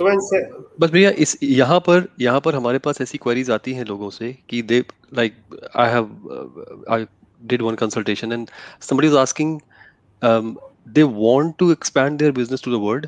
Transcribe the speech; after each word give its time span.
So 0.00 0.06
बस 0.80 0.90
भैया 0.90 1.10
इस 1.22 1.36
यहाँ 1.42 1.78
पर 1.86 2.08
यहाँ 2.20 2.40
पर 2.40 2.54
हमारे 2.54 2.78
पास 2.84 3.00
ऐसी 3.00 3.18
क्वेरीज 3.18 3.50
आती 3.50 3.72
हैं 3.74 3.84
लोगों 3.84 4.08
से 4.10 4.32
कि 4.48 4.60
they 4.62 4.78
like 5.14 5.34
I 5.76 5.90
have 5.90 6.84
I 6.90 7.04
did 7.50 7.62
one 7.62 7.74
consultation 7.74 8.32
and 8.32 8.48
was 9.02 9.16
asking 9.22 9.50
um, 10.22 10.56
they 10.96 11.04
want 11.04 11.56
to 11.62 11.70
expand 11.70 12.22
their 12.22 12.32
business 12.38 12.64
to 12.66 12.70
the 12.74 12.80
world 12.84 13.06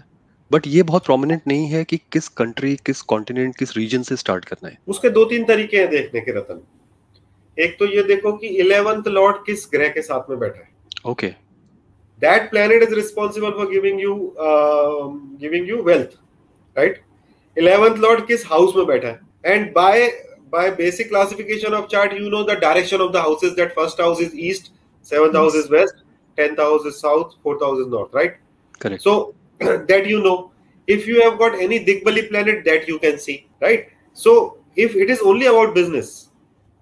but 0.53 0.67
ये 0.67 0.83
बहुत 0.83 1.05
प्रोमिनेंट 1.05 1.43
नहीं 1.49 1.67
है 1.69 1.85
कि 1.85 1.97
किस 2.13 2.29
कंट्री 2.41 2.75
किस 2.87 3.01
कॉन्टिनेंट 3.13 3.57
किस 3.59 3.77
रीजन 3.77 4.03
से 4.03 4.17
स्टार्ट 4.17 4.45
करना 4.45 4.69
है। 4.69 4.79
उसके 4.89 5.11
दो 5.11 5.25
तीन 5.25 5.45
तरीके 5.45 5.77
हैं 5.77 5.89
देखने 5.91 6.21
के 6.21 6.33
रतन। 6.39 6.61
एक 7.59 7.77
तो 7.79 7.87
ये 7.95 8.03
देखो 8.03 8.33
कि 8.33 8.47
इलेवेंथ 8.65 9.09
लॉर्ड 9.09 9.37
किस 9.47 9.67
ग्रह 9.73 9.89
के 9.89 10.03
साथ 10.03 10.31
में 10.31 10.39
बैठा 10.39 10.61
है। 10.61 10.69
Okay 11.11 11.35
that 12.23 12.51
planet 12.51 12.83
is 12.87 12.93
responsible 12.97 13.53
for 13.61 13.67
giving 13.71 13.99
you 13.99 14.13
um, 14.49 15.17
giving 15.39 15.65
you 15.71 15.79
wealth 16.76 16.78
right 16.78 16.98
11th 17.58 18.02
lord 18.08 18.26
किस 18.28 18.46
house 18.46 18.76
में 18.76 18.86
बैठा 18.88 19.08
है 19.08 19.20
and 19.44 19.74
by 19.74 20.10
by 20.52 20.70
basic 20.82 21.10
classification 21.10 21.74
of 21.74 21.88
chart 21.94 22.14
you 22.14 22.30
know 22.30 22.44
the 22.44 22.56
direction 22.66 23.02
of 23.02 23.14
the 23.14 23.22
houses 23.22 23.56
that 23.56 23.74
first 23.80 24.04
house 24.06 24.20
is 24.20 24.36
east 24.36 24.72
seventh 25.02 25.36
house 25.36 25.56
is 25.56 25.70
west 25.70 26.04
10th 26.38 26.58
house 26.58 26.86
is 26.86 27.00
south 27.00 27.36
fourth 27.44 27.62
house 27.62 27.80
is 27.80 27.88
north 27.96 28.14
right 28.14 28.38
correct 28.82 29.04
so 29.04 29.34
that 29.92 30.08
you 30.08 30.24
know 30.24 30.52
if 30.96 31.08
you 31.08 31.22
have 31.22 31.38
got 31.38 31.56
any 31.68 31.84
digbali 31.86 32.24
planet 32.30 32.64
that 32.66 32.88
you 32.88 33.00
can 33.06 33.18
see 33.20 33.38
right 33.62 33.88
so 34.14 34.58
if 34.76 34.96
it 34.96 35.10
is 35.10 35.22
only 35.22 35.48
about 35.54 35.74
business 35.76 36.30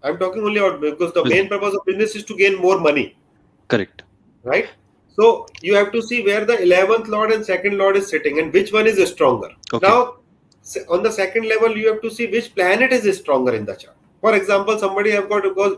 i'm 0.04 0.18
talking 0.18 0.44
only 0.50 0.60
about 0.64 0.82
because 0.82 1.14
the 1.14 1.24
main 1.26 1.48
purpose 1.54 1.78
of 1.80 1.86
business 1.86 2.16
is 2.16 2.26
to 2.32 2.38
gain 2.42 2.60
more 2.66 2.80
money 2.88 3.06
correct 3.70 4.02
right 4.44 4.68
So 5.21 5.47
you 5.61 5.75
have 5.75 5.93
to 5.93 6.01
see 6.01 6.23
where 6.25 6.47
the 6.47 6.57
11th 6.57 7.09
Lord 7.09 7.31
and 7.31 7.45
2nd 7.45 7.77
Lord 7.77 7.97
is 7.97 8.09
sitting 8.09 8.39
and 8.39 8.51
which 8.53 8.73
one 8.73 8.87
is 8.87 8.99
stronger. 9.11 9.51
Okay. 9.75 9.87
Now, 9.87 10.17
on 10.89 11.03
the 11.03 11.13
second 11.13 11.47
level, 11.47 11.77
you 11.77 11.89
have 11.93 12.01
to 12.03 12.11
see 12.11 12.27
which 12.27 12.55
planet 12.55 12.91
is 12.93 13.19
stronger 13.19 13.55
in 13.55 13.67
the 13.67 13.75
chart. 13.75 13.97
For 14.23 14.35
example, 14.35 14.79
somebody 14.79 15.11
have 15.11 15.29
got 15.29 15.43
because 15.43 15.77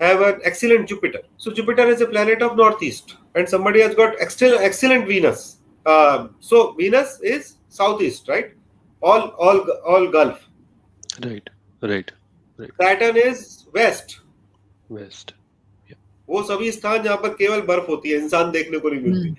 have 0.00 0.20
an 0.20 0.40
excellent 0.44 0.88
Jupiter. 0.88 1.22
So 1.38 1.52
Jupiter 1.52 1.88
is 1.88 2.00
a 2.02 2.06
planet 2.06 2.40
of 2.40 2.56
northeast, 2.56 3.16
and 3.34 3.48
somebody 3.48 3.80
has 3.80 3.96
got 3.96 4.14
excellent 4.20 4.60
excellent 4.60 5.08
Venus. 5.08 5.58
Uh, 5.84 6.28
so 6.38 6.72
Venus 6.72 7.18
is 7.22 7.56
southeast, 7.68 8.28
right? 8.28 8.52
All 9.02 9.28
all 9.46 9.60
all 9.94 10.06
Gulf. 10.08 10.48
Right, 11.24 11.50
right, 11.82 12.12
right. 12.58 12.70
Saturn 12.80 13.16
is 13.16 13.66
west. 13.72 14.20
West. 14.88 15.34
वो 16.28 16.42
सभी 16.42 16.70
स्थान 16.72 17.02
जहाँ 17.02 17.16
पर 17.16 17.28
केवल 17.34 17.60
बर्फ़ 17.68 17.90
होती 17.90 18.10
है 18.10 18.18
इंसान 18.18 18.50
देखने 18.50 18.78
को 18.78 18.90
नहीं 18.90 19.02
मिलती। 19.02 19.30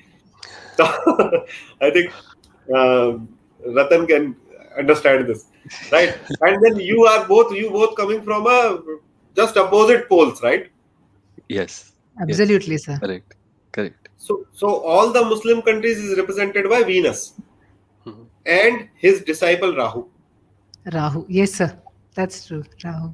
I 1.84 1.92
think 1.92 2.10
Ratan 3.78 4.06
can 4.06 4.34
understand 4.78 5.26
this 5.28 5.46
right 5.94 6.10
and 6.44 6.58
then 6.60 6.82
you 6.82 7.06
are 7.06 7.26
both 7.28 7.56
you 7.58 7.70
both 7.70 7.96
coming 7.98 8.22
from 8.24 8.46
a 8.46 8.62
just 9.38 9.58
opposite 9.58 10.08
poles 10.10 10.44
right 10.44 10.70
yes 11.52 11.82
absolutely 12.18 12.78
sir 12.78 12.98
correct 13.00 13.34
correct 13.74 14.08
so 14.28 14.44
so 14.60 14.72
all 14.96 15.12
the 15.14 15.26
Muslim 15.28 15.62
countries 15.68 16.00
is 16.06 16.16
represented 16.16 16.70
by 16.70 16.84
Venus 16.84 17.34
and 18.48 18.82
his 19.04 19.24
disciple 19.28 19.74
Rahu 19.76 20.04
Rahu 20.94 21.24
yes 21.32 21.58
sir 21.58 21.68
that's 22.18 22.48
true 22.48 22.60
Rahu 22.86 23.10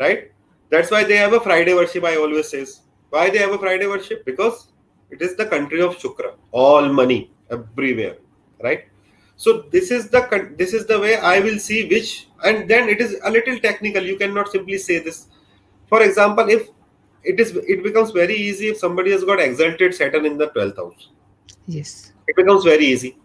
right 0.00 0.30
that's 0.72 0.92
why 0.92 1.04
they 1.04 1.18
have 1.18 1.38
a 1.38 1.42
Friday 1.44 1.72
worship 1.74 2.04
I 2.06 2.16
always 2.16 2.44
says 2.44 2.76
why 3.14 3.24
they 3.30 3.40
have 3.44 3.54
a 3.56 3.60
friday 3.64 3.86
worship 3.94 4.24
because 4.30 4.68
it 5.10 5.22
is 5.26 5.36
the 5.40 5.46
country 5.54 5.80
of 5.86 5.96
shukra 6.02 6.30
all 6.62 6.88
money 7.00 7.20
everywhere 7.56 8.16
right 8.66 8.84
so 9.44 9.52
this 9.74 9.90
is 9.96 10.08
the 10.14 10.22
this 10.60 10.72
is 10.78 10.86
the 10.92 10.98
way 11.04 11.14
i 11.32 11.40
will 11.46 11.58
see 11.68 11.80
which 11.94 12.28
and 12.44 12.68
then 12.70 12.88
it 12.94 13.00
is 13.06 13.16
a 13.24 13.30
little 13.36 13.58
technical 13.68 14.02
you 14.12 14.16
cannot 14.22 14.48
simply 14.56 14.78
say 14.78 14.98
this 15.08 15.26
for 15.88 16.02
example 16.08 16.48
if 16.58 16.68
it 17.32 17.40
is 17.44 17.50
it 17.74 17.82
becomes 17.88 18.10
very 18.22 18.36
easy 18.48 18.68
if 18.74 18.78
somebody 18.86 19.10
has 19.16 19.24
got 19.32 19.40
exalted 19.48 19.94
saturn 20.00 20.26
in 20.30 20.38
the 20.42 20.48
12th 20.56 20.76
house 20.84 21.08
Yes. 21.66 22.12
it 22.26 22.36
becomes 22.36 22.64
very 22.64 22.84
easy. 22.84 23.16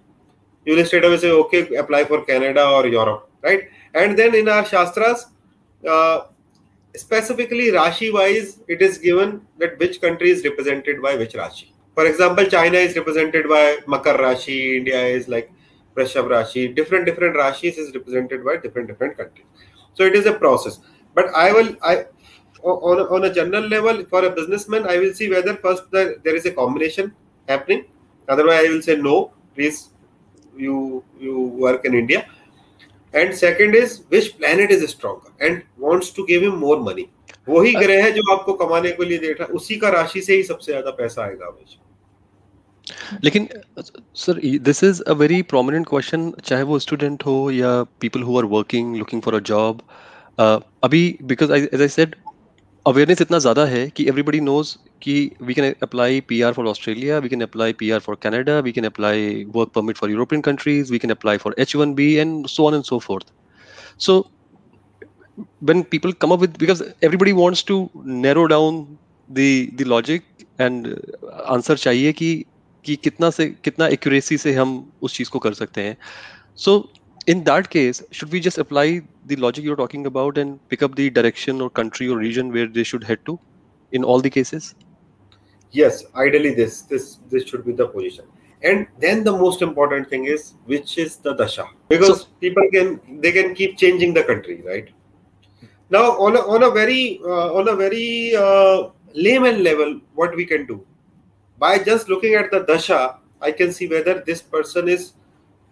You 0.65 0.75
will 0.75 0.85
straight 0.85 1.05
away 1.05 1.17
say, 1.17 1.31
okay, 1.31 1.75
apply 1.75 2.05
for 2.05 2.23
Canada 2.25 2.65
or 2.67 2.85
Europe, 2.87 3.29
right? 3.41 3.69
And 3.93 4.17
then 4.17 4.35
in 4.35 4.47
our 4.47 4.65
Shastras, 4.65 5.27
uh, 5.87 6.21
specifically 6.99 7.67
Rashi 7.71 8.13
wise, 8.13 8.59
it 8.67 8.81
is 8.81 8.97
given 8.97 9.41
that 9.57 9.77
which 9.79 10.01
country 10.01 10.31
is 10.31 10.43
represented 10.43 11.01
by 11.01 11.15
which 11.15 11.33
Rashi. 11.33 11.71
For 11.95 12.05
example, 12.05 12.45
China 12.45 12.77
is 12.77 12.95
represented 12.95 13.47
by 13.49 13.77
Makar 13.87 14.17
Rashi, 14.17 14.77
India 14.77 15.01
is 15.05 15.27
like 15.27 15.51
Vrishab 15.95 16.27
Rashi, 16.27 16.73
different 16.75 17.05
different 17.05 17.35
Rashis 17.35 17.77
is 17.77 17.93
represented 17.93 18.45
by 18.45 18.57
different 18.57 18.87
different 18.87 19.17
countries. 19.17 19.45
So 19.93 20.03
it 20.03 20.15
is 20.15 20.25
a 20.25 20.33
process. 20.33 20.79
But 21.13 21.33
I 21.35 21.51
will 21.51 21.75
I 21.83 22.05
on 22.63 22.99
a, 22.99 23.03
on 23.15 23.23
a 23.25 23.33
general 23.33 23.63
level 23.63 24.05
for 24.05 24.25
a 24.25 24.29
businessman, 24.29 24.85
I 24.87 24.97
will 24.97 25.13
see 25.13 25.29
whether 25.29 25.55
first 25.55 25.89
the, 25.91 26.19
there 26.23 26.35
is 26.35 26.45
a 26.45 26.51
combination 26.51 27.13
happening 27.47 27.85
otherwise 28.33 28.65
i 28.65 28.69
will 28.69 28.81
say 28.87 28.95
no 28.95 29.15
please 29.55 29.89
you 30.65 31.03
you 31.19 31.35
work 31.65 31.85
in 31.89 31.93
india 32.01 32.25
and 33.13 33.33
second 33.35 33.75
is 33.75 33.99
which 34.11 34.27
planet 34.33 34.71
is 34.71 34.85
stronger 34.87 35.45
and 35.45 35.61
wants 35.79 36.13
to 36.15 36.23
give 36.23 36.41
him 36.41 36.55
more 36.59 36.79
money 36.81 37.05
वही 37.47 37.73
ग्रह 37.75 38.03
है 38.03 38.11
जो 38.11 38.21
आपको 38.31 38.53
कमाने 38.55 38.91
के 38.91 39.05
लिए 39.05 39.17
देख 39.17 39.39
रहा 39.39 39.47
है। 39.49 39.55
उसी 39.55 39.75
का 39.75 39.89
राशि 39.91 40.21
से 40.21 40.35
ही 40.35 40.43
सबसे 40.43 40.71
ज़्यादा 40.71 40.91
पैसा 40.97 41.23
आएगा 41.23 41.45
हमेशा। 41.45 43.17
लेकिन 43.23 43.47
sir 44.15 44.39
this 44.61 44.83
is 44.83 45.01
a 45.03 45.13
very 45.15 45.41
prominent 45.49 45.87
question 45.87 46.31
चाहे 46.45 46.63
वो 46.63 46.79
स्टूडेंट 46.79 47.25
हो 47.25 47.35
या 47.51 47.71
people 48.01 48.23
who 48.23 48.37
are 48.37 48.45
working 48.53 48.95
looking 48.95 49.21
for 49.21 49.35
a 49.35 49.39
job 49.49 49.81
अभी 50.83 51.17
because 51.23 51.53
as 51.53 51.81
I 51.81 51.87
said 51.87 52.15
awareness 52.87 53.21
इतना 53.21 53.39
ज़्यादा 53.39 53.65
है 53.65 53.87
कि 53.89 54.07
एवरीबडी 54.07 54.39
नोज़ 54.39 54.75
कि 55.01 55.31
we 55.41 55.53
can 55.53 55.73
apply 55.83 56.21
P 56.21 56.41
R 56.41 56.53
for 56.53 56.67
Australia 56.67 57.17
we 57.17 57.29
can 57.29 57.41
apply 57.41 57.73
P 57.73 57.91
R 57.91 57.99
for 57.99 58.17
Canada 58.23 58.59
we 58.59 58.71
can 58.71 58.85
apply 58.85 59.43
work 59.55 59.69
permit 59.75 59.97
for 59.97 60.11
European 60.11 60.41
countries 60.41 60.91
we 60.91 60.99
can 60.99 61.11
apply 61.11 61.37
for 61.37 61.55
H 61.59 61.75
one 61.75 61.93
B 61.93 62.13
and 62.13 62.47
so 62.47 62.67
on 62.67 62.73
and 62.73 62.83
so 62.83 62.99
fourth 62.99 63.33
so 63.99 64.25
when 65.67 65.81
people 65.83 66.13
come 66.23 66.33
up 66.33 66.41
with 66.41 66.57
because 66.61 66.81
everybody 67.01 67.33
wants 67.33 67.61
to 67.63 67.75
narrow 68.23 68.47
down 68.47 68.79
the 69.29 69.45
the 69.81 69.85
logic 69.85 70.25
and 70.59 70.87
uh, 71.47 71.75
चाहिए 71.75 72.11
कि 72.13 72.45
कि 72.85 72.95
कितना 72.95 73.29
से 73.29 73.47
कितना 73.63 73.87
accuracy 73.87 74.37
से 74.37 74.53
हम 74.53 74.73
उस 75.01 75.15
चीज़ 75.17 75.29
को 75.29 75.39
कर 75.39 75.53
सकते 75.53 75.81
हैं। 75.81 75.97
So 76.65 76.75
in 77.33 77.43
that 77.47 77.69
case 77.69 78.01
should 78.17 78.31
we 78.35 78.39
just 78.39 78.57
apply 78.57 78.85
the 79.31 79.35
logic 79.45 79.63
you're 79.63 79.79
talking 79.81 80.05
about 80.09 80.37
and 80.43 80.59
pick 80.69 80.81
up 80.81 80.95
the 80.95 81.09
direction 81.17 81.61
or 81.61 81.69
country 81.69 82.07
or 82.09 82.17
region 82.17 82.51
where 82.51 82.67
they 82.77 82.83
should 82.83 83.03
head 83.03 83.19
to 83.25 83.39
in 83.91 84.03
all 84.03 84.19
the 84.19 84.29
cases? 84.29 84.73
Yes 85.71 86.03
ideally 86.15 86.53
this 86.53 86.81
this 86.93 87.17
this 87.29 87.47
should 87.47 87.65
be 87.65 87.73
the 87.73 87.87
position. 87.87 88.25
And 88.63 88.87
then 88.99 89.23
the 89.23 89.31
most 89.31 89.61
important 89.61 90.09
thing 90.09 90.25
is 90.25 90.53
which 90.65 90.97
is 90.97 91.17
the 91.17 91.33
dasha? 91.33 91.67
Because 91.87 92.25
people 92.41 92.63
can 92.73 92.99
they 93.21 93.31
can 93.31 93.53
keep 93.53 93.77
changing 93.77 94.13
the 94.15 94.23
country 94.23 94.61
right? 94.65 94.89
Now 95.91 96.03
on 96.27 96.35
a, 96.35 96.39
on 96.39 96.63
a 96.63 96.71
very 96.71 97.19
uh, 97.23 97.53
on 97.53 97.67
a 97.67 97.75
very 97.75 98.35
uh, 98.35 98.89
layman 99.13 99.63
level 99.63 100.01
what 100.15 100.35
we 100.35 100.45
can 100.45 100.65
do? 100.65 100.85
By 101.59 101.77
just 101.77 102.09
looking 102.09 102.33
at 102.33 102.51
the 102.51 102.65
dasha 102.73 103.17
i 103.47 103.51
can 103.57 103.71
see 103.71 103.87
whether 103.87 104.21
this 104.29 104.41
person 104.41 104.89
is 104.93 105.13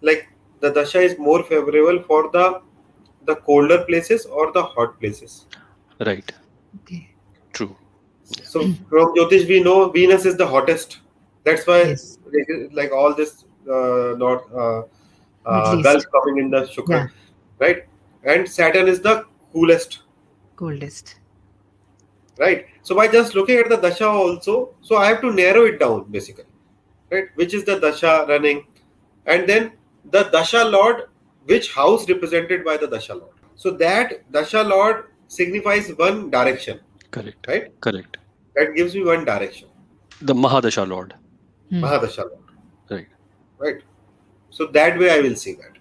like 0.00 0.28
the 0.60 0.70
dasha 0.70 1.00
is 1.00 1.18
more 1.18 1.42
favorable 1.42 2.00
for 2.02 2.30
the 2.32 2.60
the 3.26 3.36
colder 3.36 3.84
places 3.84 4.24
or 4.26 4.52
the 4.52 4.62
hot 4.62 4.98
places. 5.00 5.46
Right. 6.06 6.32
Okay. 6.82 7.10
true. 7.52 7.76
So 8.24 8.60
from 8.88 9.14
jyotish 9.16 9.48
we 9.48 9.62
know 9.62 9.88
venus 9.90 10.24
is 10.26 10.36
the 10.36 10.46
hottest. 10.46 10.98
That's 11.44 11.66
why 11.66 11.78
Yes. 11.84 12.18
like 12.72 12.92
all 12.92 13.14
this 13.14 13.44
uh, 13.70 14.14
not 14.16 14.44
uh, 14.54 14.82
uh, 15.46 15.76
gulf 15.82 16.04
coming 16.16 16.38
in 16.44 16.50
the 16.50 16.62
shukra 16.74 17.00
Yeah. 17.00 17.08
right? 17.58 17.84
And 18.24 18.48
saturn 18.48 18.88
is 18.88 19.00
the 19.00 19.24
coolest. 19.52 20.00
Coldest. 20.56 21.16
right. 22.38 22.66
So 22.82 22.94
by 22.94 23.08
just 23.08 23.34
looking 23.34 23.58
at 23.58 23.68
the 23.68 23.76
dasha 23.76 24.08
also 24.08 24.74
so 24.80 24.96
i 24.96 25.06
have 25.06 25.20
to 25.22 25.32
narrow 25.32 25.64
it 25.70 25.78
down 25.80 26.04
basically 26.10 26.44
right? 27.10 27.26
Which 27.34 27.54
is 27.54 27.64
the 27.64 27.78
dasha 27.80 28.26
running? 28.28 28.66
And 29.26 29.48
then 29.48 29.72
the 30.10 30.24
dasha 30.24 30.64
lord 30.64 31.08
which 31.44 31.72
house 31.72 32.08
represented 32.08 32.64
by 32.64 32.76
the 32.76 32.86
dasha 32.86 33.14
lord. 33.14 33.32
So 33.56 33.70
that 33.72 34.30
dasha 34.32 34.62
lord 34.62 35.06
signifies 35.28 35.90
one 35.90 36.30
direction. 36.30 36.80
Correct. 37.10 37.46
Right? 37.46 37.80
Correct. 37.80 38.18
That 38.54 38.74
gives 38.74 38.94
me 38.94 39.04
one 39.04 39.24
direction. 39.24 39.68
The 40.22 40.34
mahadasha 40.34 40.88
lord. 40.88 41.14
Hmm. 41.70 41.84
mahadasha 41.84 42.24
lord. 42.30 42.44
Right. 42.90 43.08
Right. 43.58 43.82
So 44.50 44.66
that 44.66 44.98
way 44.98 45.10
i 45.10 45.20
will 45.20 45.36
see 45.36 45.54
that 45.54 45.76